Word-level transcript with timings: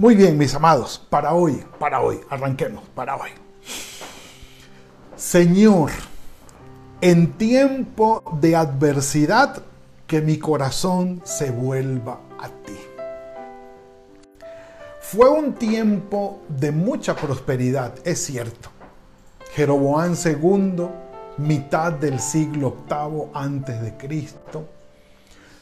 Muy 0.00 0.14
bien, 0.14 0.38
mis 0.38 0.54
amados, 0.54 1.06
para 1.10 1.34
hoy, 1.34 1.62
para 1.78 2.00
hoy, 2.00 2.22
arranquemos, 2.30 2.82
para 2.94 3.16
hoy. 3.16 3.28
Señor, 5.14 5.90
en 7.02 7.34
tiempo 7.34 8.22
de 8.40 8.56
adversidad, 8.56 9.62
que 10.06 10.22
mi 10.22 10.38
corazón 10.38 11.20
se 11.24 11.50
vuelva 11.50 12.18
a 12.38 12.48
ti. 12.48 12.78
Fue 15.02 15.28
un 15.28 15.52
tiempo 15.52 16.40
de 16.48 16.72
mucha 16.72 17.14
prosperidad, 17.14 17.92
es 18.02 18.24
cierto. 18.24 18.70
Jeroboán 19.52 20.14
II, 20.14 20.88
mitad 21.36 21.92
del 21.92 22.20
siglo 22.20 22.74
VIII 22.88 23.32
antes 23.34 23.82
de 23.82 23.94
Cristo, 23.98 24.66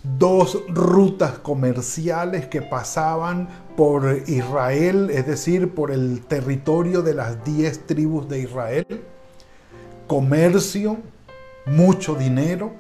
dos 0.02 0.62
rutas 0.69 1.38
comerciales 1.38 2.47
que 2.47 2.62
pasaban 2.62 3.48
por 3.77 4.23
Israel, 4.27 5.11
es 5.11 5.27
decir, 5.27 5.74
por 5.74 5.91
el 5.91 6.24
territorio 6.27 7.02
de 7.02 7.15
las 7.15 7.45
diez 7.45 7.87
tribus 7.87 8.29
de 8.29 8.41
Israel, 8.41 8.87
comercio, 10.07 10.99
mucho 11.66 12.15
dinero, 12.15 12.73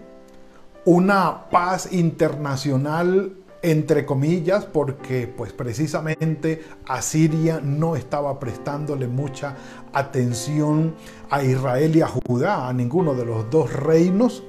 una 0.84 1.50
paz 1.50 1.92
internacional 1.92 3.34
entre 3.62 4.06
comillas, 4.06 4.64
porque 4.64 5.26
pues 5.26 5.52
precisamente 5.52 6.62
Asiria 6.86 7.60
no 7.60 7.96
estaba 7.96 8.38
prestándole 8.38 9.08
mucha 9.08 9.56
atención 9.92 10.94
a 11.28 11.42
Israel 11.42 11.96
y 11.96 12.02
a 12.02 12.06
Judá, 12.06 12.68
a 12.68 12.72
ninguno 12.72 13.14
de 13.14 13.24
los 13.24 13.50
dos 13.50 13.72
reinos, 13.72 14.44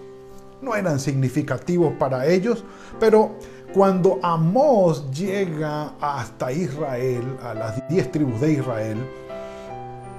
no 0.62 0.76
eran 0.76 1.00
significativos 1.00 1.94
para 1.94 2.26
ellos, 2.26 2.64
pero 3.00 3.36
cuando 3.74 4.20
Amós 4.24 5.10
llega 5.12 5.94
hasta 6.02 6.52
Israel, 6.52 7.38
a 7.44 7.54
las 7.54 7.88
diez 7.88 8.12
tribus 8.12 8.42
de 8.42 8.54
Israel, 8.54 8.98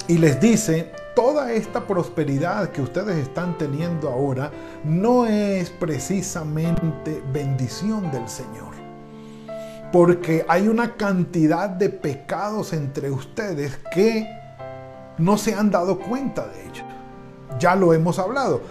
y 0.07 0.19
les 0.19 0.41
dice, 0.41 0.93
toda 1.15 1.53
esta 1.53 1.87
prosperidad 1.87 2.71
que 2.71 2.83
ustedes 2.83 3.17
están 3.17 3.57
teniendo 3.59 4.09
ahora 4.09 4.51
no 4.85 5.27
es 5.27 5.71
precisamente 5.71 7.23
bendición 7.33 8.11
del 8.11 8.29
Señor. 8.29 8.71
Porque 9.93 10.45
hay 10.49 10.69
una 10.69 10.97
cantidad 10.97 11.69
de 11.69 11.91
pecados 11.91 12.73
entre 12.73 13.11
ustedes 13.11 13.79
que 13.93 14.29
no 15.19 15.37
se 15.37 15.55
han 15.55 15.71
dado 15.71 15.99
cuenta 15.99 16.47
de 16.47 16.63
ellos. 16.63 16.87
Ya 17.59 17.75
lo 17.75 17.93
hemos 17.93 18.19
hablado. 18.19 18.63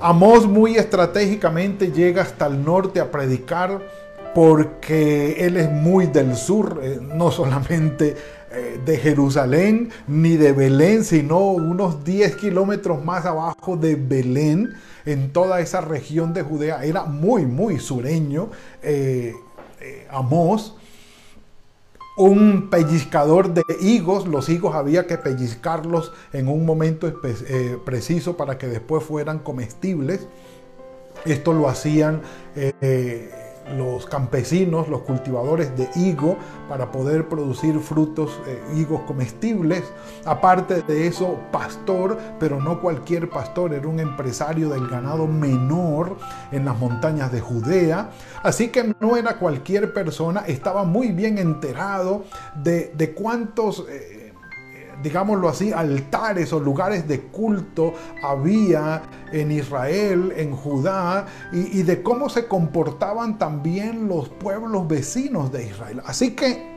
Amós 0.00 0.46
muy 0.46 0.76
estratégicamente 0.76 1.92
llega 1.92 2.22
hasta 2.22 2.46
el 2.46 2.64
norte 2.64 3.00
a 3.00 3.10
predicar 3.10 3.80
porque 4.34 5.46
él 5.46 5.56
es 5.56 5.70
muy 5.70 6.06
del 6.06 6.36
sur, 6.36 6.80
eh, 6.82 6.98
no 7.00 7.30
solamente 7.30 8.16
eh, 8.50 8.80
de 8.84 8.96
Jerusalén 8.98 9.90
ni 10.08 10.36
de 10.36 10.52
Belén, 10.52 11.04
sino 11.04 11.52
unos 11.52 12.04
10 12.04 12.36
kilómetros 12.36 13.04
más 13.04 13.24
abajo 13.24 13.76
de 13.76 13.94
Belén, 13.94 14.74
en 15.06 15.32
toda 15.32 15.60
esa 15.60 15.80
región 15.80 16.34
de 16.34 16.42
Judea. 16.42 16.84
Era 16.84 17.04
muy, 17.04 17.46
muy 17.46 17.78
sureño 17.78 18.48
eh, 18.82 19.34
Amós 20.10 20.76
un 22.16 22.68
pellizcador 22.70 23.52
de 23.52 23.64
higos. 23.80 24.26
Los 24.26 24.48
higos 24.48 24.74
había 24.74 25.06
que 25.06 25.18
pellizcarlos 25.18 26.12
en 26.32 26.48
un 26.48 26.64
momento 26.64 27.08
eh, 27.24 27.78
preciso 27.84 28.36
para 28.36 28.58
que 28.58 28.66
después 28.66 29.04
fueran 29.04 29.40
comestibles. 29.40 30.26
Esto 31.24 31.52
lo 31.52 31.68
hacían 31.68 32.22
eh, 32.56 33.43
los 33.76 34.06
campesinos, 34.06 34.88
los 34.88 35.00
cultivadores 35.02 35.76
de 35.76 35.88
higo, 35.96 36.36
para 36.68 36.90
poder 36.92 37.28
producir 37.28 37.78
frutos, 37.80 38.38
eh, 38.46 38.62
higos 38.76 39.02
comestibles. 39.02 39.84
Aparte 40.24 40.82
de 40.82 41.06
eso, 41.06 41.38
pastor, 41.50 42.18
pero 42.38 42.60
no 42.60 42.80
cualquier 42.80 43.28
pastor, 43.30 43.72
era 43.72 43.88
un 43.88 44.00
empresario 44.00 44.68
del 44.68 44.88
ganado 44.88 45.26
menor 45.26 46.16
en 46.52 46.64
las 46.64 46.78
montañas 46.78 47.32
de 47.32 47.40
Judea. 47.40 48.10
Así 48.42 48.68
que 48.68 48.94
no 49.00 49.16
era 49.16 49.38
cualquier 49.38 49.92
persona, 49.92 50.44
estaba 50.46 50.84
muy 50.84 51.08
bien 51.12 51.38
enterado 51.38 52.24
de, 52.62 52.92
de 52.94 53.12
cuántos... 53.14 53.86
Eh, 53.88 54.23
digámoslo 55.04 55.50
así, 55.50 55.70
altares 55.70 56.52
o 56.54 56.58
lugares 56.58 57.06
de 57.06 57.20
culto 57.20 57.92
había 58.22 59.02
en 59.30 59.52
Israel, 59.52 60.32
en 60.34 60.56
Judá, 60.56 61.26
y, 61.52 61.82
de 61.82 62.02
cómo 62.02 62.30
se 62.30 62.48
comportaban 62.48 63.38
también 63.38 64.08
los 64.08 64.30
pueblos 64.30 64.88
vecinos 64.88 65.52
de 65.52 65.66
Israel. 65.66 66.00
Así 66.06 66.30
que 66.34 66.74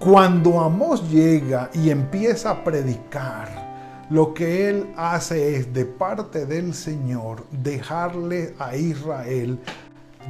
cuando 0.00 0.60
Amós 0.60 1.08
llega 1.10 1.70
y 1.72 1.90
empieza 1.90 2.50
a 2.50 2.64
predicar, 2.64 3.62
lo 4.10 4.34
que 4.34 4.68
él 4.68 4.92
hace 4.96 5.56
es 5.56 5.72
de 5.72 5.84
parte 5.86 6.44
del 6.44 6.74
Señor 6.74 7.46
dejarle 7.50 8.54
a 8.58 8.76
Israel 8.76 9.60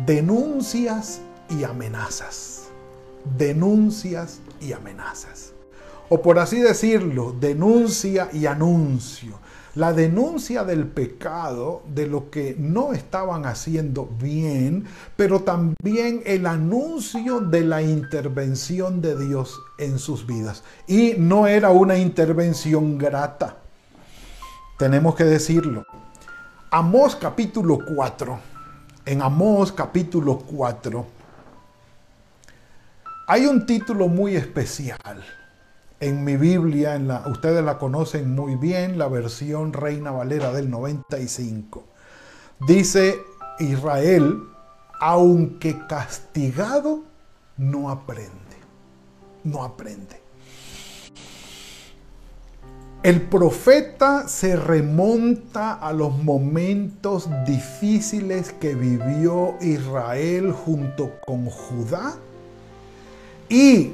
denuncias 0.07 1.23
y 1.49 1.65
amenazas. 1.65 2.69
Denuncias 3.37 4.41
y 4.61 4.75
amenazas 4.75 5.54
o 6.15 6.23
por 6.23 6.39
así 6.39 6.61
decirlo, 6.61 7.35
denuncia 7.41 8.29
y 8.33 8.47
anuncio. 8.47 9.41
La 9.75 9.93
denuncia 9.93 10.63
del 10.63 10.87
pecado, 10.87 11.83
de 11.93 12.07
lo 12.07 12.31
que 12.31 12.55
no 12.57 12.93
estaban 12.93 13.47
haciendo 13.47 14.09
bien, 14.23 14.85
pero 15.17 15.41
también 15.41 16.23
el 16.25 16.47
anuncio 16.47 17.41
de 17.41 17.63
la 17.63 17.83
intervención 17.83 19.01
de 19.01 19.19
Dios 19.19 19.61
en 19.77 19.99
sus 19.99 20.25
vidas. 20.25 20.63
Y 20.87 21.15
no 21.19 21.49
era 21.49 21.71
una 21.71 21.99
intervención 21.99 22.97
grata. 22.97 23.57
Tenemos 24.79 25.17
que 25.17 25.25
decirlo. 25.25 25.85
Amós 26.71 27.17
capítulo 27.17 27.81
4. 27.97 28.39
En 29.07 29.21
Amós 29.21 29.73
capítulo 29.73 30.39
4 30.39 31.07
hay 33.27 33.47
un 33.47 33.67
título 33.67 34.07
muy 34.07 34.37
especial 34.37 35.25
en 36.01 36.25
mi 36.25 36.37
Biblia, 36.37 37.01
ustedes 37.27 37.65
la 37.65 37.79
conocen 37.79 38.35
muy 38.35 38.57
bien, 38.57 38.99
la 38.99 39.09
versión 39.09 39.73
Reina 39.73 40.11
Valera 40.11 40.53
del 40.53 40.71
95. 40.71 41.85
Dice 42.67 43.19
Israel, 43.59 44.43
aunque 45.01 45.79
castigado, 45.87 47.05
no 47.57 47.91
aprende. 47.91 48.33
No 49.45 49.63
aprende. 49.63 50.25
El 53.03 53.21
profeta 53.21 54.29
se 54.29 54.57
remonta 54.57 55.75
a 55.75 55.93
los 55.93 56.17
momentos 56.17 57.29
difíciles 57.47 58.53
que 58.55 58.75
vivió 58.75 59.57
Israel 59.61 60.53
junto 60.53 61.13
con 61.27 61.45
Judá 61.45 62.17
y 63.51 63.93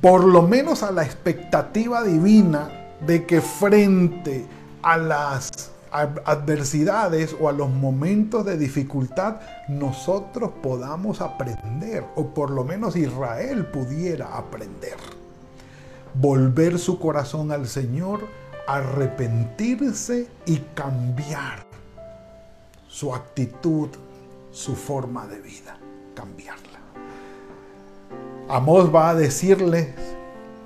por 0.00 0.24
lo 0.24 0.42
menos 0.42 0.82
a 0.82 0.90
la 0.90 1.04
expectativa 1.04 2.02
divina 2.02 2.70
de 3.06 3.26
que 3.26 3.40
frente 3.40 4.46
a 4.82 4.96
las 4.96 5.70
adversidades 5.90 7.34
o 7.40 7.48
a 7.48 7.52
los 7.52 7.70
momentos 7.70 8.44
de 8.44 8.58
dificultad 8.58 9.40
nosotros 9.68 10.50
podamos 10.62 11.20
aprender, 11.20 12.04
o 12.16 12.28
por 12.28 12.50
lo 12.50 12.64
menos 12.64 12.96
Israel 12.96 13.66
pudiera 13.66 14.36
aprender. 14.36 14.96
Volver 16.14 16.78
su 16.78 16.98
corazón 16.98 17.52
al 17.52 17.66
Señor, 17.66 18.28
arrepentirse 18.66 20.28
y 20.44 20.58
cambiar 20.74 21.66
su 22.88 23.14
actitud, 23.14 23.88
su 24.50 24.74
forma 24.74 25.26
de 25.26 25.40
vida, 25.40 25.78
cambiarla. 26.14 26.75
Amós 28.48 28.94
va 28.94 29.08
a 29.08 29.14
decirles, 29.14 29.88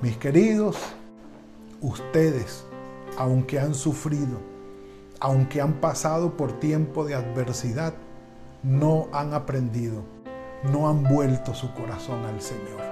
mis 0.02 0.16
queridos, 0.18 0.76
ustedes, 1.80 2.66
aunque 3.16 3.58
han 3.58 3.74
sufrido, 3.74 4.38
aunque 5.18 5.62
han 5.62 5.72
pasado 5.80 6.36
por 6.36 6.52
tiempo 6.60 7.06
de 7.06 7.14
adversidad, 7.14 7.94
no 8.62 9.08
han 9.12 9.32
aprendido, 9.32 10.02
no 10.70 10.90
han 10.90 11.04
vuelto 11.04 11.54
su 11.54 11.72
corazón 11.72 12.22
al 12.26 12.42
Señor. 12.42 12.90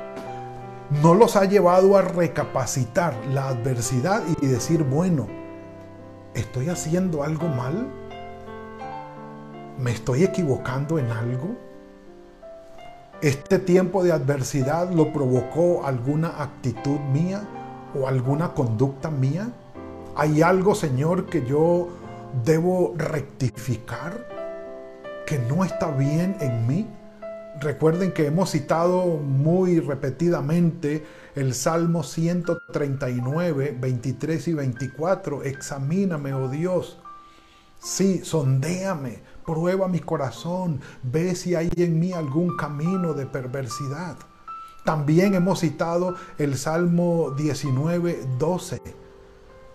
no 1.02 1.14
los 1.14 1.36
ha 1.36 1.44
llevado 1.44 1.96
a 1.98 2.02
recapacitar 2.02 3.14
la 3.26 3.48
adversidad 3.48 4.22
y 4.40 4.46
decir, 4.46 4.84
bueno, 4.84 5.26
¿estoy 6.34 6.70
haciendo 6.70 7.22
algo 7.22 7.46
mal? 7.48 7.86
¿Me 9.78 9.90
estoy 9.90 10.24
equivocando 10.24 10.98
en 10.98 11.10
algo? 11.10 11.67
¿Este 13.20 13.58
tiempo 13.58 14.04
de 14.04 14.12
adversidad 14.12 14.92
lo 14.92 15.12
provocó 15.12 15.84
alguna 15.84 16.40
actitud 16.40 17.00
mía 17.12 17.42
o 17.92 18.06
alguna 18.06 18.54
conducta 18.54 19.10
mía? 19.10 19.50
¿Hay 20.14 20.40
algo, 20.40 20.76
Señor, 20.76 21.26
que 21.26 21.44
yo 21.44 21.88
debo 22.44 22.94
rectificar? 22.96 24.24
¿Que 25.26 25.40
no 25.40 25.64
está 25.64 25.90
bien 25.90 26.36
en 26.38 26.64
mí? 26.68 26.86
Recuerden 27.60 28.12
que 28.12 28.26
hemos 28.26 28.52
citado 28.52 29.16
muy 29.16 29.80
repetidamente 29.80 31.04
el 31.34 31.54
Salmo 31.54 32.04
139, 32.04 33.76
23 33.80 34.46
y 34.46 34.54
24. 34.54 35.42
Examíname, 35.42 36.34
oh 36.34 36.48
Dios. 36.48 37.00
Sí, 37.80 38.20
sondéame, 38.24 39.22
prueba 39.48 39.88
mi 39.88 40.00
corazón, 40.00 40.82
ve 41.02 41.34
si 41.34 41.54
hay 41.54 41.70
en 41.78 41.98
mí 41.98 42.12
algún 42.12 42.54
camino 42.58 43.14
de 43.14 43.24
perversidad. 43.24 44.18
También 44.84 45.34
hemos 45.34 45.60
citado 45.60 46.16
el 46.36 46.58
Salmo 46.58 47.30
19, 47.30 48.26
12 48.38 48.82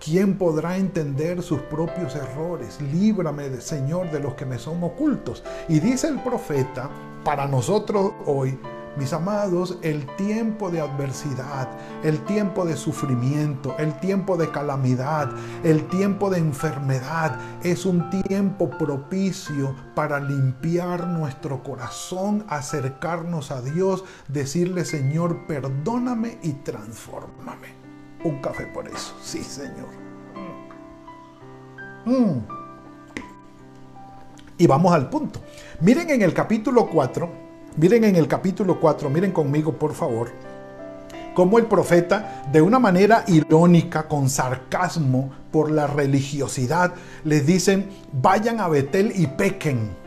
¿Quién 0.03 0.37
podrá 0.37 0.75
entender 0.75 1.41
sus 1.41 1.61
propios 1.61 2.13
errores? 2.17 2.81
Líbrame, 2.81 3.61
Señor, 3.61 4.11
de 4.11 4.19
los 4.19 4.33
que 4.33 4.45
me 4.45 4.59
son 4.59 4.83
ocultos. 4.83 5.45
Y 5.69 5.79
dice 5.79 6.09
el 6.09 6.19
profeta, 6.19 6.89
para 7.23 7.47
nosotros 7.47 8.11
hoy, 8.25 8.59
mis 8.97 9.13
amados, 9.13 9.77
el 9.81 10.05
tiempo 10.15 10.69
de 10.69 10.81
adversidad, 10.81 11.69
el 12.03 12.23
tiempo 12.25 12.65
de 12.65 12.77
sufrimiento, 12.77 13.75
el 13.79 13.99
tiempo 13.99 14.37
de 14.37 14.49
calamidad, 14.49 15.31
el 15.63 15.87
tiempo 15.87 16.29
de 16.29 16.39
enfermedad 16.39 17.39
es 17.63 17.85
un 17.85 18.09
tiempo 18.09 18.69
propicio 18.69 19.75
para 19.95 20.19
limpiar 20.19 21.07
nuestro 21.07 21.63
corazón, 21.63 22.45
acercarnos 22.49 23.51
a 23.51 23.61
Dios, 23.61 24.03
decirle, 24.27 24.85
Señor, 24.85 25.47
perdóname 25.47 26.37
y 26.43 26.53
transfórmame 26.53 27.83
un 28.23 28.39
café 28.39 28.65
por 28.67 28.87
eso. 28.87 29.15
Sí, 29.21 29.43
Señor. 29.43 29.89
Mm. 32.05 32.39
Y 34.57 34.67
vamos 34.67 34.93
al 34.93 35.09
punto. 35.09 35.41
Miren 35.81 36.09
en 36.09 36.21
el 36.21 36.33
capítulo 36.33 36.87
4, 36.87 37.42
miren 37.77 38.03
en 38.03 38.15
el 38.15 38.27
capítulo 38.27 38.79
4, 38.79 39.09
miren 39.09 39.31
conmigo 39.31 39.73
por 39.73 39.93
favor, 39.93 40.31
cómo 41.33 41.57
el 41.57 41.65
profeta, 41.65 42.43
de 42.51 42.61
una 42.61 42.79
manera 42.79 43.23
irónica, 43.27 44.07
con 44.07 44.29
sarcasmo, 44.29 45.31
por 45.51 45.71
la 45.71 45.87
religiosidad, 45.87 46.93
les 47.23 47.45
dicen, 47.45 47.89
vayan 48.11 48.59
a 48.59 48.67
Betel 48.67 49.13
y 49.15 49.27
pequen 49.27 50.03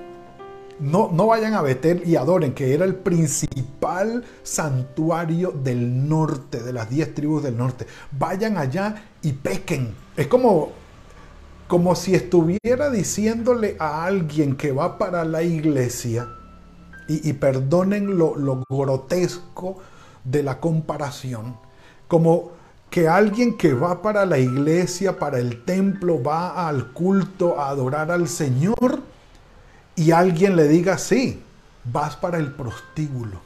no, 0.78 1.10
no 1.10 1.26
vayan 1.26 1.54
a 1.54 1.62
Betel 1.62 2.02
y 2.04 2.16
adoren, 2.16 2.52
que 2.52 2.74
era 2.74 2.84
el 2.84 2.94
principal 2.94 4.24
santuario 4.42 5.50
del 5.50 6.06
norte, 6.08 6.62
de 6.62 6.72
las 6.72 6.90
diez 6.90 7.14
tribus 7.14 7.42
del 7.42 7.56
norte. 7.56 7.86
Vayan 8.12 8.58
allá 8.58 9.02
y 9.22 9.32
pequen. 9.32 9.94
Es 10.16 10.26
como, 10.26 10.72
como 11.66 11.94
si 11.94 12.14
estuviera 12.14 12.90
diciéndole 12.90 13.76
a 13.78 14.04
alguien 14.04 14.56
que 14.56 14.72
va 14.72 14.98
para 14.98 15.24
la 15.24 15.42
iglesia, 15.42 16.28
y, 17.08 17.32
perdonen 17.34 18.18
lo, 18.18 18.36
lo 18.36 18.64
grotesco 18.68 19.78
de 20.24 20.42
la 20.42 20.60
comparación, 20.60 21.56
como 22.08 22.52
que 22.90 23.08
alguien 23.08 23.56
que 23.56 23.74
va 23.74 24.02
para 24.02 24.26
la 24.26 24.38
iglesia, 24.38 25.18
para 25.18 25.38
el 25.38 25.64
templo, 25.64 26.22
va 26.22 26.68
al 26.68 26.92
culto 26.92 27.60
a 27.60 27.68
adorar 27.68 28.10
al 28.10 28.28
Señor, 28.28 29.00
y 29.96 30.10
alguien 30.10 30.56
le 30.56 30.68
diga, 30.68 30.98
sí, 30.98 31.42
vas 31.84 32.16
para 32.16 32.38
el 32.38 32.52
prostíbulo. 32.52 33.40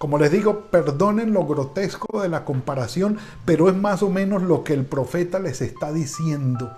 Como 0.00 0.18
les 0.18 0.30
digo, 0.30 0.62
perdonen 0.70 1.32
lo 1.32 1.46
grotesco 1.46 2.22
de 2.22 2.28
la 2.28 2.44
comparación, 2.44 3.18
pero 3.44 3.68
es 3.68 3.76
más 3.76 4.02
o 4.02 4.08
menos 4.08 4.42
lo 4.42 4.64
que 4.64 4.72
el 4.72 4.86
profeta 4.86 5.38
les 5.38 5.60
está 5.60 5.92
diciendo. 5.92 6.74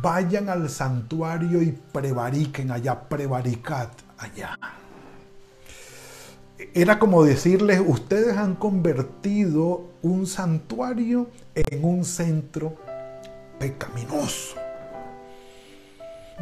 Vayan 0.00 0.48
al 0.48 0.70
santuario 0.70 1.60
y 1.62 1.72
prevariquen 1.92 2.70
allá, 2.70 3.08
prevaricad 3.08 3.88
allá. 4.18 4.58
Era 6.74 6.98
como 6.98 7.24
decirles, 7.24 7.82
ustedes 7.84 8.36
han 8.36 8.54
convertido 8.54 9.90
un 10.02 10.26
santuario 10.26 11.28
en 11.54 11.84
un 11.84 12.04
centro 12.04 12.76
pecaminoso 13.58 14.62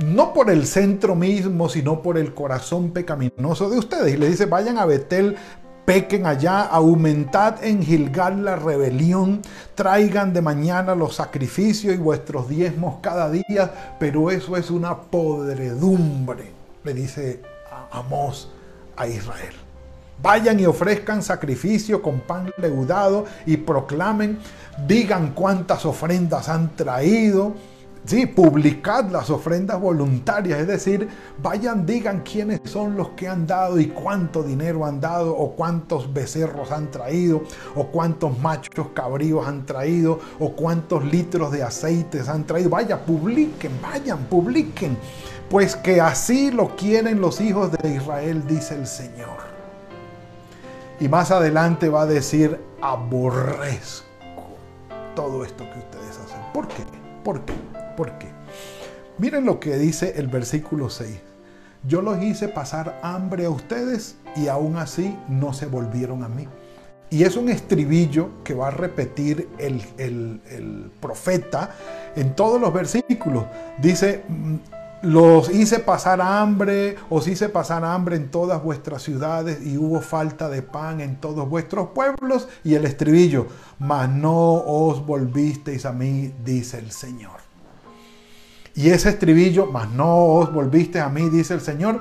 no 0.05 0.33
por 0.33 0.51
el 0.51 0.67
centro 0.67 1.15
mismo, 1.15 1.69
sino 1.69 2.03
por 2.03 2.17
el 2.17 2.35
corazón 2.35 2.91
pecaminoso 2.91 3.69
de 3.69 3.79
ustedes. 3.79 4.15
Y 4.15 4.17
le 4.17 4.29
dice, 4.29 4.47
vayan 4.47 4.79
a 4.79 4.87
Betel, 4.87 5.37
pequen 5.91 6.25
allá, 6.25 6.61
aumentad 6.61 7.65
en 7.65 7.83
Gilgal 7.83 8.45
la 8.45 8.55
rebelión, 8.55 9.43
traigan 9.75 10.33
de 10.33 10.41
mañana 10.41 10.95
los 10.95 11.17
sacrificios 11.17 11.93
y 11.93 11.97
vuestros 11.97 12.49
diezmos 12.49 13.01
cada 13.01 13.29
día, 13.29 13.97
pero 13.99 14.31
eso 14.31 14.57
es 14.57 14.71
una 14.71 14.97
podredumbre, 14.97 16.53
le 16.85 16.95
dice 16.95 17.43
Amós 17.91 18.51
a 18.97 19.09
Israel. 19.09 19.53
Vayan 20.23 20.61
y 20.61 20.67
ofrezcan 20.67 21.25
sacrificio 21.25 22.01
con 22.01 22.21
pan 22.21 22.53
leudado 22.59 23.25
y 23.45 23.57
proclamen, 23.57 24.39
digan 24.87 25.33
cuántas 25.33 25.85
ofrendas 25.85 26.49
han 26.49 26.77
traído 26.77 27.55
Sí, 28.07 28.27
publicad 28.27 29.11
las 29.11 29.29
ofrendas 29.29 29.79
voluntarias, 29.79 30.61
es 30.61 30.67
decir, 30.67 31.09
vayan, 31.43 31.85
digan 31.85 32.23
quiénes 32.23 32.61
son 32.65 32.97
los 32.97 33.11
que 33.11 33.29
han 33.29 33.47
dado 33.47 33.79
y 33.79 33.89
cuánto 33.89 34.43
dinero 34.43 34.87
han 34.87 35.01
dado, 35.01 35.37
o 35.37 35.55
cuántos 35.55 36.13
becerros 36.13 36.73
han 36.73 36.91
traído, 36.91 37.43
o 37.75 37.87
cuántos 37.89 38.39
machos 38.39 38.89
cabríos 38.95 39.47
han 39.47 39.67
traído, 39.67 40.19
o 40.39 40.53
cuántos 40.53 41.05
litros 41.05 41.53
de 41.53 41.63
aceites 41.63 42.29
han 42.29 42.45
traído. 42.45 42.71
Vaya, 42.71 43.05
publiquen, 43.05 43.73
vayan, 43.83 44.25
publiquen, 44.25 44.97
pues 45.51 45.77
que 45.77 46.01
así 46.01 46.51
lo 46.51 46.75
quieren 46.77 47.21
los 47.21 47.41
hijos 47.41 47.71
de 47.71 47.95
Israel, 47.95 48.45
dice 48.47 48.77
el 48.77 48.87
Señor. 48.87 49.51
Y 50.99 51.09
más 51.09 51.31
adelante 51.31 51.89
va 51.91 52.03
a 52.03 52.07
decir, 52.07 52.59
aborrezco 52.81 54.05
todo 55.15 55.45
esto 55.45 55.65
que 55.65 55.79
ustedes 55.79 56.19
hacen. 56.19 56.41
¿Por 56.53 56.67
qué? 56.67 56.85
¿Por 57.23 57.41
qué? 57.43 57.55
¿Por 58.01 58.13
qué? 58.13 58.29
Miren 59.19 59.45
lo 59.45 59.61
que 59.61 59.77
dice 59.77 60.15
el 60.17 60.29
versículo 60.29 60.89
6. 60.89 61.19
Yo 61.87 62.01
los 62.01 62.23
hice 62.23 62.49
pasar 62.49 62.99
hambre 63.03 63.45
a 63.45 63.51
ustedes 63.51 64.17
y 64.35 64.49
aún 64.49 64.79
así 64.79 65.15
no 65.29 65.53
se 65.53 65.67
volvieron 65.67 66.25
a 66.25 66.29
mí. 66.31 66.49
Y 67.11 67.25
es 67.25 67.37
un 67.37 67.51
estribillo 67.51 68.43
que 68.43 68.55
va 68.55 68.69
a 68.69 68.71
repetir 68.71 69.51
el, 69.59 70.91
profeta 70.99 71.75
en 72.17 72.35
todos 72.35 72.59
los 72.59 72.73
versículos. 72.73 73.45
Dice, 73.83 74.25
mm, 74.27 74.55
los 75.03 75.51
hice 75.51 75.81
pasar 75.81 76.23
hambre, 76.23 76.97
os 77.11 77.29
hice 77.29 77.51
pasar 77.51 77.85
hambre 77.85 78.17
en 78.17 78.31
todas 78.31 78.63
vuestras 78.63 79.03
ciudades 79.03 79.59
y 79.63 79.77
hubo 79.77 80.01
falta 80.01 80.49
de 80.49 80.63
pan 80.63 81.03
en 81.03 81.17
todos 81.17 81.47
vuestros 81.51 81.91
pueblos. 81.91 82.49
Y 82.65 82.77
el 82.77 82.87
estribillo, 82.87 83.49
mas 83.79 84.09
no 84.09 84.55
os 84.55 85.05
volvisteis 85.05 85.85
a 85.85 85.93
mí, 85.93 86.33
dice 86.43 86.79
el 86.79 86.93
Señor. 86.93 87.50
Y 88.75 88.91
ese 88.91 89.11
estribillo, 89.11 89.67
mas 89.67 89.91
no 89.91 90.25
os 90.25 90.53
volviste 90.53 91.01
a 91.01 91.09
mí, 91.09 91.29
dice 91.29 91.55
el 91.55 91.61
Señor, 91.61 92.01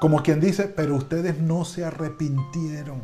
como 0.00 0.22
quien 0.22 0.40
dice, 0.40 0.64
pero 0.64 0.96
ustedes 0.96 1.38
no 1.38 1.64
se 1.64 1.84
arrepintieron. 1.84 3.00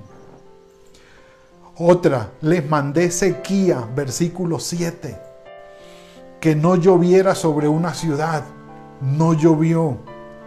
Otra, 1.76 2.32
les 2.40 2.68
mandé 2.68 3.10
sequía, 3.10 3.86
versículo 3.94 4.58
7, 4.58 5.16
que 6.40 6.56
no 6.56 6.74
lloviera 6.74 7.36
sobre 7.36 7.68
una 7.68 7.94
ciudad, 7.94 8.42
no 9.00 9.34
llovió. 9.34 9.98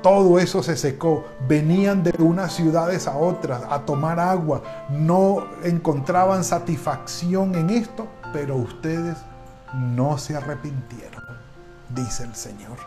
Todo 0.04 0.40
eso 0.40 0.62
se 0.64 0.76
secó. 0.76 1.24
Venían 1.48 2.04
de 2.04 2.12
unas 2.20 2.54
ciudades 2.54 3.08
a 3.08 3.16
otras 3.16 3.62
a 3.70 3.86
tomar 3.86 4.20
agua. 4.20 4.64
No 4.90 5.46
encontraban 5.64 6.44
satisfacción 6.44 7.56
en 7.56 7.70
esto, 7.70 8.08
pero 8.34 8.56
ustedes 8.58 9.16
no 9.74 10.18
se 10.18 10.36
arrepintieron 10.36 11.31
dice 11.96 12.24
el 12.24 12.36
Señor. 12.36 12.78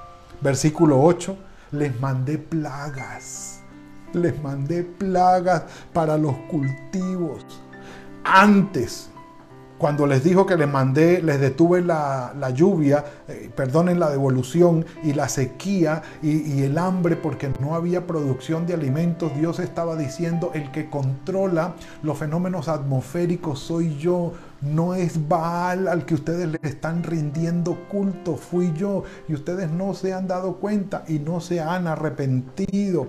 Versículo 0.41 1.01
8, 1.03 1.37
les 1.73 1.99
mandé 2.01 2.39
plagas, 2.39 3.61
les 4.13 4.41
mandé 4.43 4.83
plagas 4.83 5.65
para 5.93 6.17
los 6.19 6.35
cultivos. 6.49 7.45
Antes, 8.25 9.11
cuando 9.79 10.07
les 10.07 10.23
dijo 10.23 10.47
que 10.47 10.57
les 10.57 10.69
mandé, 10.69 11.21
les 11.21 11.41
detuve 11.41 11.83
la, 11.83 12.33
lluvia, 12.55 13.05
eh, 13.29 13.51
perdonen 13.55 13.99
la 13.99 14.09
devolución 14.09 14.87
y 15.03 15.13
la 15.13 15.29
sequía 15.29 16.03
y, 16.23 16.63
el 16.63 16.79
hambre 16.79 17.17
porque 17.17 17.51
no 17.61 17.75
había 17.75 18.07
producción 18.07 18.67
de 18.67 18.75
alimentos, 18.75 19.37
Dios 19.37 19.59
estaba 19.59 19.97
diciendo, 19.97 20.53
el 20.55 20.71
que 20.71 20.89
controla 20.89 21.75
los 22.03 22.17
fenómenos 22.17 22.69
atmosféricos 22.69 23.59
soy 23.59 23.99
yo, 23.99 24.33
no 24.61 24.95
es 24.95 25.29
Baal 25.29 25.89
al 25.89 26.07
que 26.07 26.15
ustedes 26.15 26.49
le 26.49 26.59
están 26.63 27.03
rindiendo 27.03 27.87
culto, 27.89 28.37
fui 28.37 28.73
yo 28.75 29.05
y 29.29 29.35
ustedes 29.35 29.71
no 29.71 29.95
se 29.95 30.13
han 30.13 30.27
dado 30.27 30.57
cuenta 30.57 31.05
y 31.07 31.19
no 31.19 31.41
se 31.41 31.61
han 31.61 31.87
arrepentido. 31.87 33.09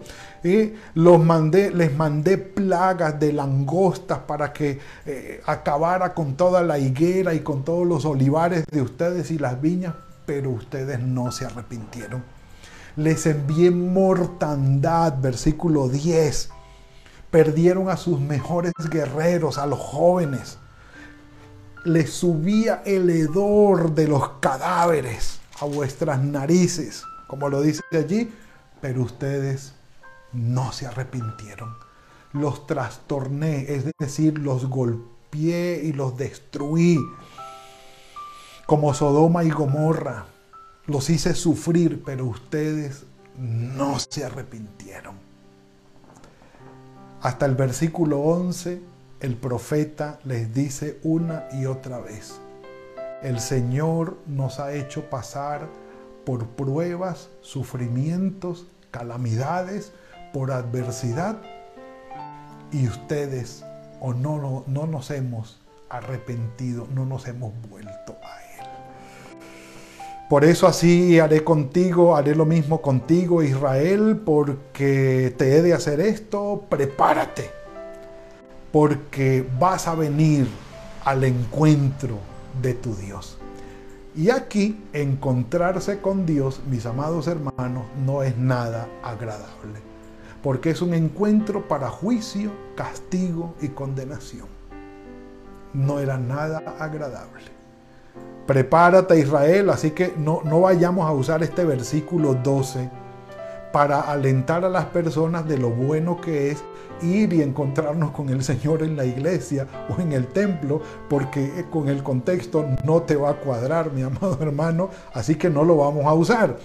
Los 0.94 1.24
mandé, 1.24 1.72
les 1.72 1.96
mandé 1.96 2.38
plagas 2.38 3.20
de 3.20 3.34
langostas 3.34 4.20
para 4.20 4.54
que 4.54 4.80
eh, 5.06 5.42
acabara 5.46 6.14
con 6.14 6.36
toda 6.36 6.62
la 6.62 6.78
higuera 6.78 7.34
y 7.34 7.40
con 7.40 7.64
todos 7.64 7.88
los 7.88 8.06
olivares 8.06 8.66
de 8.70 8.82
ustedes 8.82 9.32
y 9.32 9.40
las 9.40 9.60
viñas, 9.62 9.96
pero 10.26 10.52
ustedes 10.52 11.00
no 11.00 11.32
se 11.32 11.46
arrepintieron. 11.46 12.24
Les 12.96 13.26
envié 13.26 13.72
mortandad, 13.72 15.20
versículo 15.20 15.90
10. 15.90 16.50
Perdieron 17.32 17.90
a 17.90 17.98
sus 17.98 18.20
mejores 18.20 18.72
guerreros, 18.90 19.58
a 19.58 19.66
los 19.66 19.80
jóvenes 19.80 20.60
le 21.86 22.08
subía 22.08 22.82
el 22.84 23.10
hedor 23.12 23.94
de 23.94 24.08
los 24.08 24.28
cadáveres 24.40 25.40
a 25.60 25.66
vuestras 25.66 26.20
narices, 26.20 27.04
como 27.28 27.48
lo 27.48 27.62
dice 27.62 27.82
allí, 27.94 28.34
pero 28.82 29.04
ustedes 29.04 29.74
no 30.34 30.72
se 30.72 30.88
arrepintieron. 30.88 31.78
Los 32.34 32.66
trastorné, 32.66 33.72
es 33.72 33.86
decir, 34.00 34.40
los 34.40 34.66
golpeé 34.66 35.82
y 35.84 35.94
los 35.94 36.18
destruí, 36.18 37.00
como 38.66 38.94
Sodoma 38.96 39.44
y 39.44 39.52
Gomorra. 39.52 40.26
Los 40.88 41.10
hice 41.12 41.36
sufrir, 41.36 42.04
pero 42.04 42.26
ustedes 42.26 43.06
no 43.38 43.98
se 44.00 44.26
arrepintieron. 44.26 45.16
Hasta 47.22 47.46
el 47.46 47.54
versículo 47.56 48.20
11 48.22 48.95
el 49.22 49.36
profeta 49.36 50.20
les 50.24 50.54
dice 50.54 51.00
una 51.04 51.48
y 51.54 51.66
otra 51.66 52.00
vez, 52.00 52.40
el 53.24 53.40
Señor 53.40 54.18
nos 54.28 54.60
ha 54.60 54.74
hecho 54.74 55.10
pasar 55.10 55.68
por 56.26 56.48
pruebas, 56.48 57.30
sufrimientos, 57.42 58.68
calamidades, 58.92 59.94
por 60.34 60.52
adversidad, 60.52 61.38
y 62.72 62.88
ustedes 62.88 63.64
o 64.02 64.14
no, 64.14 64.64
no 64.68 64.86
nos 64.86 65.12
hemos 65.12 65.62
arrepentido, 65.90 66.88
no 66.94 67.06
nos 67.06 67.28
hemos 67.28 67.54
vuelto 67.70 68.18
a 68.24 68.42
Él. 68.42 68.68
Por 70.30 70.44
eso 70.44 70.68
así 70.68 71.20
haré 71.20 71.44
contigo, 71.44 72.18
haré 72.18 72.36
lo 72.36 72.46
mismo 72.46 72.82
contigo, 72.82 73.44
Israel, 73.44 74.22
porque 74.26 75.34
te 75.38 75.56
he 75.56 75.62
de 75.62 75.74
hacer 75.74 76.02
esto, 76.02 76.66
prepárate 76.70 77.65
porque 78.76 79.50
vas 79.58 79.88
a 79.88 79.96
venir 79.96 80.50
al 81.06 81.24
encuentro 81.24 82.18
de 82.62 82.74
tu 82.74 82.94
Dios. 82.94 83.38
Y 84.18 84.32
aquí 84.32 84.84
encontrarse 84.92 86.02
con 86.02 86.26
Dios, 86.26 86.60
mis 86.70 86.86
amados 86.86 87.28
hermanos, 87.28 87.86
no 88.06 88.22
es 88.22 88.36
nada 88.38 88.90
agradable, 89.02 89.80
porque 90.44 90.72
es 90.72 90.82
un 90.82 90.94
encuentro 90.94 91.70
para 91.70 91.90
juicio, 91.90 92.52
castigo 92.76 93.56
y 93.62 93.70
condenación. 93.70 94.50
No 95.74 96.00
era 96.00 96.18
nada 96.18 96.76
agradable. 96.78 97.46
Prepárate 98.46 99.18
Israel, 99.18 99.70
así 99.70 99.92
que 99.92 100.14
no, 100.18 100.42
no 100.44 100.60
vayamos 100.60 101.08
a 101.08 101.14
usar 101.14 101.44
este 101.44 101.64
versículo 101.64 102.34
12 102.34 102.90
para 103.76 104.00
alentar 104.00 104.64
a 104.64 104.70
las 104.70 104.86
personas 104.86 105.46
de 105.50 105.58
lo 105.58 105.70
bueno 105.70 106.22
que 106.22 106.50
es 106.50 106.64
ir 107.02 107.34
y 107.34 107.42
encontrarnos 107.42 108.12
con 108.12 108.30
el 108.30 108.42
Señor 108.42 108.82
en 108.84 108.96
la 108.96 109.04
iglesia 109.04 109.68
o 109.90 110.00
en 110.00 110.14
el 110.14 110.28
templo, 110.28 110.82
porque 111.10 111.66
con 111.70 111.90
el 111.90 112.02
contexto 112.02 112.66
no 112.86 113.02
te 113.02 113.18
va 113.18 113.32
a 113.32 113.34
cuadrar, 113.34 113.92
mi 113.92 114.02
amado 114.04 114.38
hermano, 114.40 114.92
así 115.14 115.36
que 115.36 115.50
no 115.50 115.66
lo 115.66 115.76
vamos 115.76 116.06
a 116.06 116.14
usar. 116.14 116.56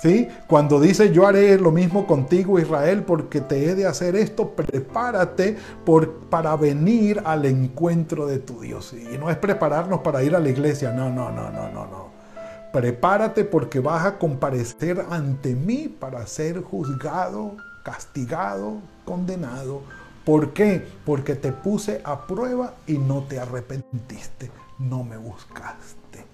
¿Sí? 0.00 0.28
Cuando 0.46 0.80
dice 0.80 1.12
yo 1.12 1.26
haré 1.26 1.58
lo 1.58 1.72
mismo 1.72 2.06
contigo 2.06 2.58
Israel 2.58 3.02
porque 3.02 3.42
te 3.42 3.68
he 3.68 3.74
de 3.74 3.84
hacer 3.84 4.16
esto, 4.16 4.52
prepárate 4.52 5.58
por, 5.84 6.20
para 6.30 6.56
venir 6.56 7.20
al 7.26 7.44
encuentro 7.44 8.26
de 8.26 8.38
tu 8.38 8.62
Dios. 8.62 8.94
Y 8.94 9.18
no 9.18 9.28
es 9.28 9.36
prepararnos 9.36 10.00
para 10.00 10.22
ir 10.22 10.34
a 10.34 10.40
la 10.40 10.48
iglesia, 10.48 10.90
no, 10.90 11.10
no, 11.10 11.30
no, 11.30 11.50
no, 11.50 11.68
no, 11.70 11.86
no. 11.86 12.15
Prepárate 12.72 13.44
porque 13.44 13.80
vas 13.80 14.04
a 14.04 14.18
comparecer 14.18 15.04
ante 15.10 15.54
mí 15.54 15.88
para 15.88 16.26
ser 16.26 16.62
juzgado, 16.62 17.56
castigado, 17.82 18.78
condenado. 19.04 19.82
¿Por 20.24 20.52
qué? 20.52 20.86
Porque 21.04 21.36
te 21.36 21.52
puse 21.52 22.00
a 22.04 22.26
prueba 22.26 22.74
y 22.86 22.98
no 22.98 23.22
te 23.22 23.38
arrepentiste, 23.38 24.50
no 24.78 25.04
me 25.04 25.16
buscaste. 25.16 26.26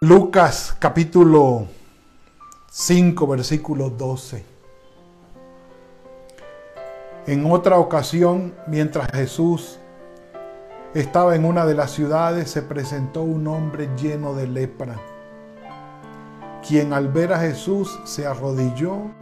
Lucas 0.00 0.76
capítulo 0.78 1.68
5, 2.70 3.26
versículo 3.26 3.88
12. 3.88 4.44
En 7.26 7.50
otra 7.50 7.78
ocasión, 7.78 8.54
mientras 8.66 9.10
Jesús 9.12 9.78
estaba 11.00 11.34
en 11.36 11.44
una 11.44 11.66
de 11.66 11.74
las 11.74 11.90
ciudades, 11.90 12.50
se 12.50 12.62
presentó 12.62 13.22
un 13.22 13.46
hombre 13.46 13.88
lleno 13.96 14.34
de 14.34 14.46
lepra 14.46 14.96
quien 16.66 16.92
al 16.92 17.08
ver 17.08 17.32
a 17.32 17.38
Jesús 17.38 17.98
se 18.04 18.26
arrodilló, 18.26 19.12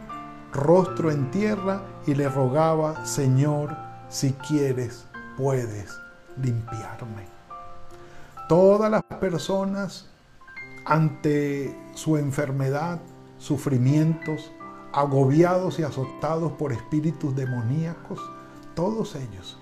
rostro 0.51 1.11
en 1.11 1.29
tierra, 1.29 1.83
y 2.07 2.15
le 2.15 2.27
rogaba, 2.27 3.05
Señor, 3.05 3.75
si 4.09 4.33
quieres, 4.33 5.05
puedes 5.37 5.95
limpiarme. 6.41 7.27
Todas 8.49 8.89
las 8.89 9.03
personas 9.19 10.07
ante 10.85 11.77
su 11.93 12.17
enfermedad, 12.17 12.99
sufrimientos, 13.37 14.51
agobiados 14.91 15.77
y 15.77 15.83
azotados 15.83 16.51
por 16.53 16.71
espíritus 16.71 17.35
demoníacos, 17.35 18.19
todos 18.75 19.15
ellos 19.15 19.59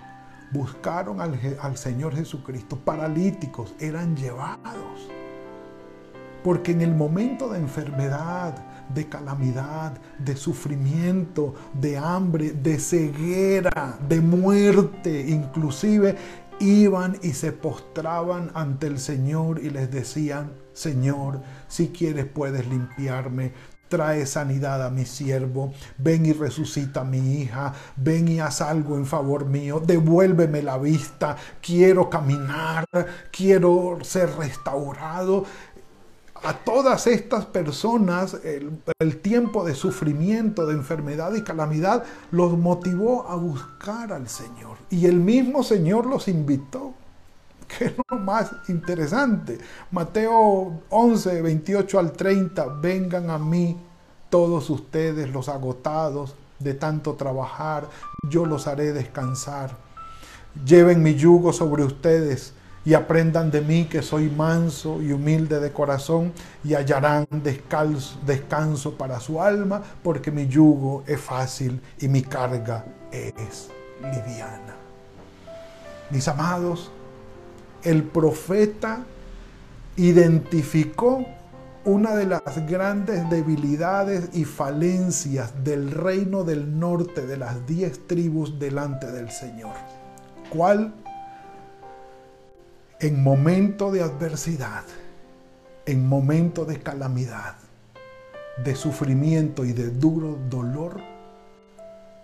buscaron 0.53 1.19
al, 1.19 1.77
Señor 1.77 2.15
Jesucristo, 2.15 2.77
paralíticos, 2.77 3.73
eran 3.79 4.15
llevados. 4.15 5.09
Porque 6.43 6.73
en 6.73 6.81
el 6.81 6.93
momento 6.93 7.49
de 7.49 7.59
enfermedad, 7.59 8.55
de 8.93 9.07
calamidad, 9.07 9.97
de 10.19 10.35
sufrimiento, 10.35 11.55
de 11.73 11.97
hambre, 11.97 12.51
de 12.51 12.77
ceguera, 12.79 13.97
de 14.07 14.21
muerte, 14.21 15.25
inclusive 15.27 16.15
iban 16.59 17.17
y 17.21 17.31
se 17.31 17.51
postraban 17.51 18.51
ante 18.53 18.87
el 18.87 18.99
Señor 18.99 19.59
y 19.59 19.69
les 19.69 19.89
decían, 19.89 20.51
Señor, 20.73 21.41
si 21.67 21.89
quieres 21.89 22.25
puedes 22.25 22.67
limpiarme, 22.67 23.53
trae 23.89 24.25
sanidad 24.25 24.83
a 24.83 24.89
mi 24.89 25.05
siervo, 25.05 25.73
ven 25.97 26.25
y 26.25 26.33
resucita 26.33 27.01
a 27.01 27.03
mi 27.03 27.41
hija, 27.41 27.73
ven 27.95 28.27
y 28.27 28.39
haz 28.39 28.61
algo 28.61 28.95
en 28.95 29.05
favor 29.05 29.45
mío, 29.45 29.79
devuélveme 29.85 30.63
la 30.63 30.77
vista, 30.77 31.35
quiero 31.61 32.09
caminar, 32.09 32.85
quiero 33.31 33.99
ser 34.01 34.35
restaurado. 34.37 35.45
A 36.43 36.53
todas 36.53 37.07
estas 37.07 37.45
personas 37.45 38.37
el, 38.43 39.21
tiempo 39.21 39.63
de 39.63 39.75
sufrimiento, 39.75 40.65
de 40.65 40.73
enfermedad 40.73 41.33
y 41.35 41.41
calamidad 41.41 42.03
los 42.31 42.57
motivó 42.57 43.29
a 43.29 43.35
buscar 43.35 44.11
al 44.11 44.27
Señor. 44.27 44.77
Y 44.89 45.05
el 45.05 45.21
mismo 45.21 45.63
Señor 45.63 46.05
los 46.05 46.27
invitó. 46.27 46.95
Que 47.77 47.85
es 47.85 47.93
lo 48.09 48.17
más 48.17 48.51
interesante. 48.67 49.57
Mateo 49.91 50.81
11, 50.89 51.41
28 51.41 51.99
al 51.99 52.11
30. 52.11 52.65
Vengan 52.81 53.29
a 53.29 53.37
mí 53.37 53.77
todos 54.29 54.69
ustedes 54.69 55.31
los 55.31 55.49
agotados 55.49 56.35
de 56.59 56.73
tanto 56.73 57.13
trabajar. 57.13 57.87
Yo 58.29 58.45
los 58.45 58.67
haré 58.67 58.93
descansar. 58.93 59.75
Lleven 60.65 61.01
mi 61.01 61.15
yugo 61.15 61.51
sobre 61.51 61.83
ustedes 61.83 62.53
y 62.85 62.93
aprendan 62.93 63.49
de 63.49 63.61
mí 63.61 63.85
que 63.85 64.01
soy 64.01 64.29
manso 64.29 65.01
y 65.01 65.13
humilde 65.13 65.59
de 65.59 65.71
corazón 65.71 66.33
y 66.63 66.73
hallarán 66.73 67.25
descanso 67.31 68.97
para 68.97 69.19
su 69.19 69.41
alma, 69.41 69.81
porque 70.03 70.31
mi 70.31 70.47
yugo 70.47 71.03
es 71.07 71.19
fácil 71.19 71.81
y 71.99 72.07
mi 72.07 72.21
carga 72.21 72.85
es 73.11 73.69
liviana. 74.01 74.75
Mis 76.09 76.27
amados, 76.27 76.91
el 77.83 78.03
profeta 78.03 79.05
identificó 79.95 81.25
una 81.85 82.15
de 82.15 82.25
las 82.25 82.65
grandes 82.67 83.29
debilidades 83.29 84.29
y 84.33 84.45
falencias 84.45 85.63
del 85.63 85.91
reino 85.91 86.43
del 86.43 86.79
norte 86.79 87.27
de 87.27 87.37
las 87.37 87.67
diez 87.67 88.07
tribus 88.07 88.57
delante 88.57 89.11
del 89.11 89.29
Señor. 89.31 89.73
cual 90.49 90.93
en 92.99 93.21
momento 93.21 93.91
de 93.91 94.01
adversidad, 94.01 94.83
en 95.85 96.07
momento 96.07 96.63
de 96.63 96.79
calamidad, 96.79 97.55
de 98.63 98.75
sufrimiento 98.75 99.65
y 99.65 99.73
de 99.73 99.89
duro 99.89 100.37
dolor, 100.49 101.01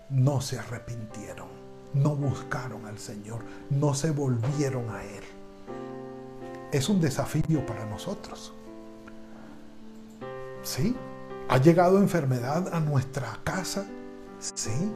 no 0.09 0.39
se 0.39 0.57
arrepintieron, 0.57 1.47
no 1.93 2.15
buscaron 2.15 2.85
al 2.85 2.97
Señor, 2.97 3.41
no 3.69 3.93
se 3.93 4.11
volvieron 4.11 4.89
a 4.89 5.03
Él. 5.03 5.23
Es 6.71 6.87
un 6.89 7.01
desafío 7.01 7.65
para 7.65 7.85
nosotros. 7.85 8.53
¿Sí? 10.61 10.95
¿Ha 11.47 11.57
llegado 11.57 11.97
enfermedad 11.97 12.73
a 12.73 12.79
nuestra 12.79 13.39
casa? 13.43 13.85
Sí. 14.39 14.91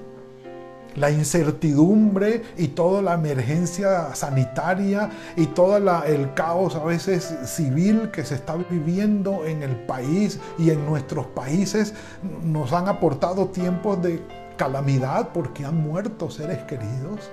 La 0.96 1.10
incertidumbre 1.10 2.44
y 2.56 2.68
toda 2.68 3.02
la 3.02 3.16
emergencia 3.16 4.14
sanitaria 4.14 5.10
y 5.36 5.48
todo 5.48 5.78
el 6.04 6.34
caos 6.36 6.76
a 6.76 6.84
veces 6.84 7.36
civil 7.46 8.12
que 8.12 8.24
se 8.24 8.36
está 8.36 8.56
viviendo 8.56 9.44
en 9.46 9.64
el 9.64 9.76
país 9.88 10.40
y 10.60 10.70
en 10.70 10.86
nuestros 10.86 11.26
países 11.26 11.96
nos 12.44 12.72
han 12.74 12.88
aportado 12.88 13.48
tiempos 13.48 14.04
de 14.04 14.22
calamidad 14.56 15.30
porque 15.34 15.66
han 15.66 15.78
muerto 15.78 16.30
seres 16.30 16.60
queridos 16.66 17.32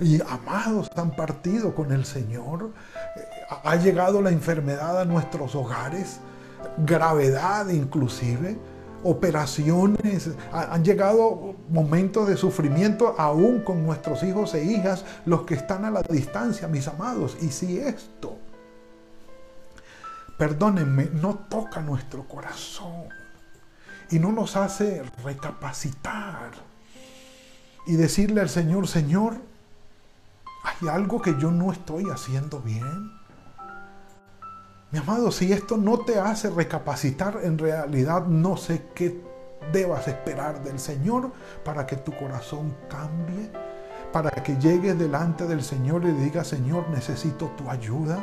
y 0.00 0.20
amados 0.20 0.90
han 0.94 1.10
partido 1.12 1.74
con 1.74 1.92
el 1.92 2.04
Señor. 2.04 2.70
Ha 3.48 3.76
llegado 3.76 4.20
la 4.20 4.30
enfermedad 4.30 5.00
a 5.00 5.04
nuestros 5.04 5.54
hogares 5.54 6.20
gravedad 6.78 7.68
inclusive, 7.68 8.58
operaciones, 9.02 10.30
han 10.52 10.84
llegado 10.84 11.54
momentos 11.68 12.28
de 12.28 12.36
sufrimiento 12.36 13.14
aún 13.18 13.60
con 13.60 13.84
nuestros 13.84 14.22
hijos 14.22 14.54
e 14.54 14.64
hijas, 14.64 15.04
los 15.24 15.42
que 15.42 15.54
están 15.54 15.84
a 15.84 15.90
la 15.90 16.02
distancia, 16.02 16.68
mis 16.68 16.88
amados. 16.88 17.36
Y 17.40 17.50
si 17.50 17.78
esto, 17.78 18.36
perdónenme, 20.36 21.10
no 21.12 21.34
toca 21.48 21.80
nuestro 21.80 22.24
corazón 22.24 23.04
y 24.10 24.18
no 24.18 24.32
nos 24.32 24.56
hace 24.56 25.02
recapacitar 25.22 26.50
y 27.86 27.94
decirle 27.94 28.40
al 28.40 28.48
Señor, 28.48 28.88
Señor, 28.88 29.36
hay 30.64 30.88
algo 30.88 31.22
que 31.22 31.36
yo 31.38 31.50
no 31.50 31.72
estoy 31.72 32.04
haciendo 32.10 32.60
bien. 32.60 33.17
Mi 34.90 34.98
amado, 34.98 35.30
si 35.30 35.52
esto 35.52 35.76
no 35.76 35.98
te 35.98 36.18
hace 36.18 36.48
recapacitar, 36.48 37.40
en 37.42 37.58
realidad 37.58 38.24
no 38.24 38.56
sé 38.56 38.86
qué 38.94 39.20
debas 39.70 40.08
esperar 40.08 40.64
del 40.64 40.78
Señor 40.78 41.30
para 41.62 41.86
que 41.86 41.96
tu 41.96 42.16
corazón 42.16 42.74
cambie, 42.88 43.50
para 44.12 44.30
que 44.30 44.56
llegues 44.56 44.98
delante 44.98 45.46
del 45.46 45.62
Señor 45.62 46.04
y 46.04 46.12
digas, 46.12 46.48
Señor, 46.48 46.88
necesito 46.88 47.52
tu 47.58 47.68
ayuda. 47.68 48.18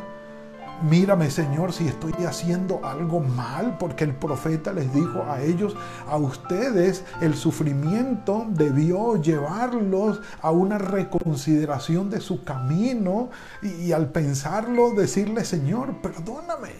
Mírame, 0.83 1.31
Señor, 1.31 1.71
si 1.71 1.87
estoy 1.87 2.11
haciendo 2.27 2.85
algo 2.85 3.21
mal, 3.21 3.77
porque 3.79 4.03
el 4.03 4.13
profeta 4.13 4.73
les 4.73 4.93
dijo 4.93 5.23
a 5.23 5.41
ellos, 5.41 5.75
a 6.07 6.17
ustedes, 6.17 7.05
el 7.21 7.35
sufrimiento 7.35 8.45
debió 8.49 9.15
llevarlos 9.21 10.19
a 10.41 10.51
una 10.51 10.77
reconsideración 10.77 12.09
de 12.09 12.19
su 12.19 12.43
camino 12.43 13.29
y, 13.61 13.93
al 13.93 14.09
pensarlo 14.09 14.91
decirle, 14.91 15.45
Señor, 15.45 16.01
perdóname, 16.01 16.73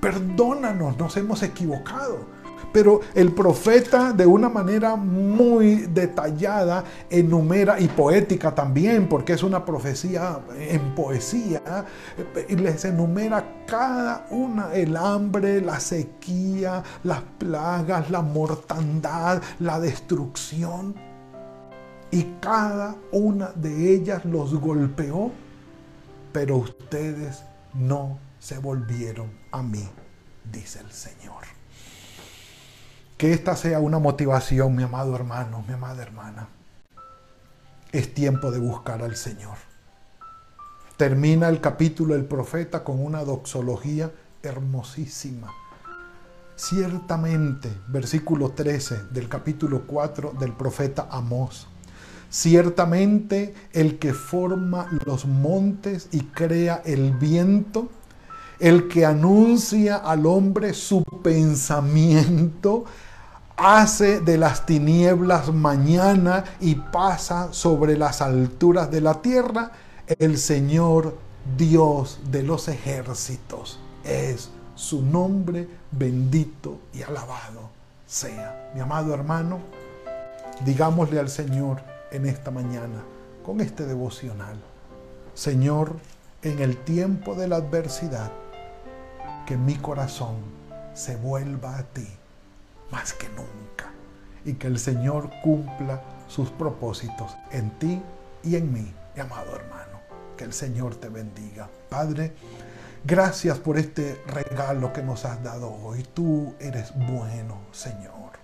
perdónanos, 0.00 0.98
nos 0.98 1.16
hemos 1.16 1.44
equivocado. 1.44 2.37
Pero 2.72 3.00
el 3.14 3.32
profeta 3.32 4.12
de 4.12 4.26
una 4.26 4.48
manera 4.48 4.94
muy 4.94 5.86
detallada 5.86 6.84
enumera 7.08 7.80
y 7.80 7.88
poética 7.88 8.54
también, 8.54 9.08
porque 9.08 9.32
es 9.32 9.42
una 9.42 9.64
profecía 9.64 10.40
en 10.58 10.94
poesía, 10.94 11.86
y 12.48 12.56
les 12.56 12.84
enumera 12.84 13.64
cada 13.66 14.26
una, 14.30 14.74
el 14.74 14.96
hambre, 14.96 15.60
la 15.60 15.80
sequía, 15.80 16.82
las 17.04 17.22
plagas, 17.38 18.10
la 18.10 18.22
mortandad, 18.22 19.42
la 19.60 19.80
destrucción. 19.80 20.94
Y 22.10 22.24
cada 22.40 22.96
una 23.12 23.48
de 23.54 23.94
ellas 23.94 24.24
los 24.24 24.54
golpeó, 24.58 25.30
pero 26.32 26.56
ustedes 26.56 27.42
no 27.74 28.18
se 28.38 28.58
volvieron 28.58 29.30
a 29.50 29.62
mí, 29.62 29.88
dice 30.50 30.80
el 30.80 30.90
Señor. 30.90 31.57
Que 33.18 33.32
esta 33.32 33.56
sea 33.56 33.80
una 33.80 33.98
motivación, 33.98 34.76
mi 34.76 34.84
amado 34.84 35.16
hermano, 35.16 35.64
mi 35.66 35.74
amada 35.74 36.00
hermana. 36.04 36.46
Es 37.90 38.14
tiempo 38.14 38.52
de 38.52 38.60
buscar 38.60 39.02
al 39.02 39.16
Señor. 39.16 39.56
Termina 40.96 41.48
el 41.48 41.60
capítulo 41.60 42.14
del 42.14 42.26
profeta 42.26 42.84
con 42.84 43.04
una 43.04 43.24
doxología 43.24 44.12
hermosísima. 44.44 45.52
Ciertamente, 46.54 47.72
versículo 47.88 48.50
13 48.50 49.06
del 49.10 49.28
capítulo 49.28 49.82
4 49.84 50.34
del 50.38 50.52
profeta 50.52 51.08
Amós. 51.10 51.66
Ciertamente 52.30 53.52
el 53.72 53.98
que 53.98 54.14
forma 54.14 54.86
los 55.04 55.26
montes 55.26 56.08
y 56.12 56.20
crea 56.20 56.82
el 56.84 57.14
viento, 57.14 57.88
el 58.60 58.86
que 58.86 59.04
anuncia 59.04 59.96
al 59.96 60.24
hombre 60.24 60.72
su 60.72 61.02
pensamiento, 61.02 62.84
hace 63.58 64.20
de 64.20 64.38
las 64.38 64.66
tinieblas 64.66 65.52
mañana 65.52 66.44
y 66.60 66.76
pasa 66.76 67.52
sobre 67.52 67.98
las 67.98 68.22
alturas 68.22 68.90
de 68.90 69.00
la 69.00 69.20
tierra, 69.20 69.72
el 70.06 70.38
Señor 70.38 71.16
Dios 71.56 72.20
de 72.30 72.44
los 72.44 72.68
ejércitos 72.68 73.80
es 74.04 74.50
su 74.76 75.02
nombre 75.02 75.68
bendito 75.90 76.78
y 76.94 77.02
alabado 77.02 77.70
sea. 78.06 78.70
Mi 78.74 78.80
amado 78.80 79.12
hermano, 79.12 79.58
digámosle 80.64 81.18
al 81.18 81.28
Señor 81.28 81.82
en 82.12 82.26
esta 82.26 82.52
mañana 82.52 83.02
con 83.44 83.60
este 83.60 83.86
devocional, 83.86 84.56
Señor, 85.34 85.96
en 86.42 86.60
el 86.60 86.76
tiempo 86.76 87.34
de 87.34 87.48
la 87.48 87.56
adversidad, 87.56 88.30
que 89.46 89.56
mi 89.56 89.74
corazón 89.74 90.36
se 90.94 91.16
vuelva 91.16 91.78
a 91.78 91.82
ti 91.82 92.06
más 92.90 93.12
que 93.12 93.28
nunca. 93.30 93.92
Y 94.44 94.54
que 94.54 94.66
el 94.66 94.78
Señor 94.78 95.30
cumpla 95.42 96.02
sus 96.26 96.50
propósitos 96.50 97.36
en 97.50 97.70
ti 97.78 98.02
y 98.42 98.56
en 98.56 98.72
mí, 98.72 98.94
mi 99.14 99.20
amado 99.20 99.56
hermano. 99.56 99.98
Que 100.36 100.44
el 100.44 100.52
Señor 100.52 100.94
te 100.94 101.08
bendiga. 101.08 101.68
Padre, 101.88 102.34
gracias 103.04 103.58
por 103.58 103.78
este 103.78 104.22
regalo 104.26 104.92
que 104.92 105.02
nos 105.02 105.24
has 105.24 105.42
dado 105.42 105.70
hoy. 105.70 106.06
Tú 106.14 106.54
eres 106.60 106.92
bueno, 106.94 107.58
Señor. 107.72 108.38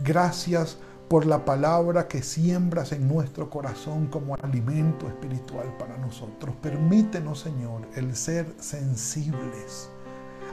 Gracias 0.00 0.78
por 1.08 1.26
la 1.26 1.44
palabra 1.44 2.08
que 2.08 2.22
siembras 2.22 2.90
en 2.92 3.06
nuestro 3.06 3.50
corazón 3.50 4.06
como 4.06 4.34
alimento 4.34 5.06
espiritual 5.06 5.76
para 5.78 5.98
nosotros. 5.98 6.56
Permítenos, 6.62 7.40
Señor, 7.40 7.82
el 7.94 8.16
ser 8.16 8.46
sensibles 8.58 9.90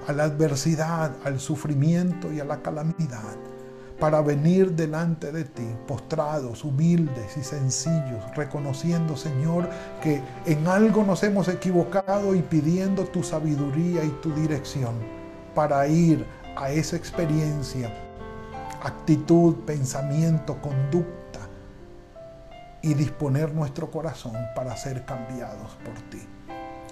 a 0.07 0.13
la 0.13 0.23
adversidad, 0.23 1.11
al 1.23 1.39
sufrimiento 1.39 2.31
y 2.31 2.39
a 2.39 2.45
la 2.45 2.61
calamidad, 2.61 3.35
para 3.99 4.21
venir 4.21 4.71
delante 4.71 5.31
de 5.31 5.43
ti, 5.43 5.67
postrados, 5.87 6.63
humildes 6.63 7.35
y 7.37 7.43
sencillos, 7.43 8.23
reconociendo, 8.35 9.17
Señor, 9.17 9.69
que 10.01 10.21
en 10.45 10.67
algo 10.67 11.03
nos 11.03 11.21
hemos 11.23 11.47
equivocado 11.49 12.33
y 12.33 12.41
pidiendo 12.41 13.03
tu 13.05 13.23
sabiduría 13.23 14.03
y 14.03 14.09
tu 14.21 14.33
dirección 14.33 14.95
para 15.53 15.85
ir 15.87 16.25
a 16.55 16.71
esa 16.71 16.95
experiencia, 16.95 17.93
actitud, 18.81 19.55
pensamiento, 19.65 20.61
conducta 20.61 21.39
y 22.81 22.93
disponer 22.93 23.53
nuestro 23.53 23.91
corazón 23.91 24.37
para 24.55 24.75
ser 24.77 25.03
cambiados 25.05 25.77
por 25.83 25.95
ti. 26.09 26.25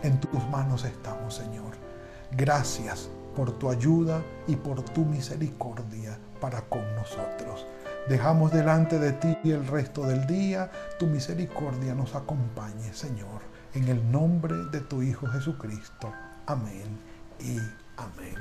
En 0.03 0.19
tus 0.19 0.45
manos 0.49 0.83
estamos, 0.83 1.35
Señor. 1.35 1.86
Gracias 2.31 3.09
por 3.35 3.51
tu 3.51 3.69
ayuda 3.69 4.21
y 4.47 4.55
por 4.55 4.81
tu 4.81 5.05
misericordia 5.05 6.17
para 6.41 6.61
con 6.61 6.83
nosotros. 6.95 7.65
Dejamos 8.09 8.51
delante 8.51 8.99
de 8.99 9.13
ti 9.13 9.37
el 9.45 9.65
resto 9.67 10.05
del 10.05 10.25
día. 10.27 10.71
Tu 10.97 11.07
misericordia 11.07 11.93
nos 11.93 12.15
acompañe, 12.15 12.93
Señor. 12.93 13.41
En 13.73 13.87
el 13.87 14.11
nombre 14.11 14.55
de 14.71 14.79
tu 14.81 15.01
Hijo 15.01 15.27
Jesucristo. 15.27 16.11
Amén 16.45 16.99
y 17.39 17.57
amén. 17.97 18.35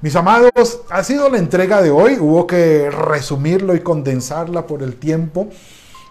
Mis 0.00 0.14
amados, 0.14 0.82
ha 0.90 1.02
sido 1.02 1.28
la 1.28 1.38
entrega 1.38 1.82
de 1.82 1.90
hoy. 1.90 2.18
Hubo 2.18 2.46
que 2.46 2.90
resumirlo 2.90 3.74
y 3.74 3.80
condensarla 3.80 4.66
por 4.66 4.82
el 4.82 4.96
tiempo. 4.96 5.48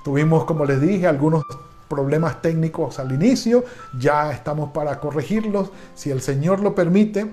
Tuvimos, 0.03 0.45
como 0.45 0.65
les 0.65 0.81
dije, 0.81 1.07
algunos 1.07 1.43
problemas 1.87 2.41
técnicos 2.41 2.99
al 2.99 3.11
inicio, 3.11 3.63
ya 3.97 4.31
estamos 4.31 4.71
para 4.71 4.99
corregirlos. 4.99 5.71
Si 5.95 6.11
el 6.11 6.21
Señor 6.21 6.59
lo 6.59 6.75
permite, 6.75 7.31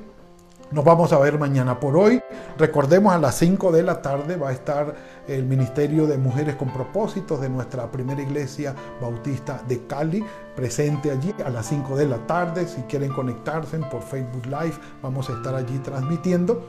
Nos 0.71 0.85
vamos 0.85 1.13
a 1.13 1.19
ver 1.19 1.39
mañana 1.39 1.79
por 1.79 1.97
hoy. 1.97 2.21
Recordemos 2.59 3.15
a 3.15 3.19
las 3.19 3.37
5 3.37 3.71
de 3.71 3.83
la 3.85 4.03
tarde 4.03 4.37
va 4.37 4.49
a 4.49 4.53
estar 4.53 4.95
el 5.29 5.45
Ministerio 5.45 6.07
de 6.09 6.19
Mujeres 6.19 6.57
con 6.57 6.73
Propósitos 6.73 7.41
de 7.41 7.49
nuestra 7.49 7.93
primera 7.93 8.21
iglesia 8.23 8.75
bautista 9.01 9.63
de 9.69 9.87
Cali, 9.87 10.25
presente 10.57 11.13
allí 11.13 11.33
a 11.45 11.51
las 11.51 11.67
5 11.67 11.97
de 11.97 12.07
la 12.07 12.27
tarde. 12.27 12.67
Si 12.67 12.81
quieren 12.83 13.13
conectarse 13.13 13.79
por 13.79 14.03
Facebook 14.03 14.47
Live, 14.47 14.75
vamos 15.01 15.31
a 15.31 15.35
estar 15.35 15.55
allí 15.55 15.79
transmitiendo. 15.79 16.69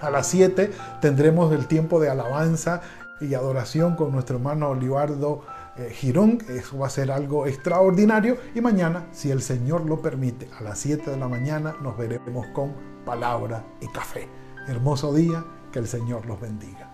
A 0.00 0.10
las 0.10 0.26
7 0.26 0.70
tendremos 1.00 1.52
el 1.52 1.66
tiempo 1.66 1.98
de 1.98 2.10
alabanza 2.10 2.82
y 3.20 3.32
adoración 3.34 3.96
con 3.96 4.12
nuestro 4.12 4.36
hermano 4.36 4.68
Olivardo 4.70 5.42
eh, 5.76 5.90
Girón. 5.90 6.38
Eso 6.48 6.78
va 6.78 6.86
a 6.86 6.90
ser 6.90 7.10
algo 7.10 7.46
extraordinario. 7.46 8.36
Y 8.54 8.60
mañana, 8.60 9.06
si 9.12 9.30
el 9.30 9.42
Señor 9.42 9.86
lo 9.86 10.00
permite, 10.00 10.48
a 10.58 10.62
las 10.62 10.78
7 10.78 11.10
de 11.10 11.16
la 11.16 11.28
mañana 11.28 11.76
nos 11.82 11.96
veremos 11.96 12.46
con 12.48 12.74
palabra 13.04 13.64
y 13.80 13.88
café. 13.88 14.28
Hermoso 14.68 15.12
día, 15.14 15.44
que 15.72 15.78
el 15.78 15.86
Señor 15.86 16.26
los 16.26 16.40
bendiga. 16.40 16.90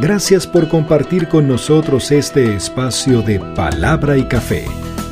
Gracias 0.00 0.46
por 0.46 0.68
compartir 0.68 1.28
con 1.28 1.48
nosotros 1.48 2.12
este 2.12 2.54
espacio 2.54 3.20
de 3.20 3.40
palabra 3.56 4.16
y 4.16 4.28
café. 4.28 4.64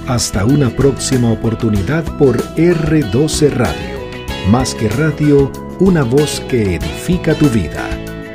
Hasta 0.06 0.44
una 0.44 0.70
próxima 0.70 1.32
oportunidad 1.32 2.04
por 2.18 2.36
R12 2.54 3.50
Radio. 3.50 3.98
Más 4.48 4.76
que 4.76 4.88
radio, 4.88 5.50
una 5.80 6.04
voz 6.04 6.38
que 6.48 6.76
edifica 6.76 7.34
tu 7.34 7.48
vida. 7.48 8.05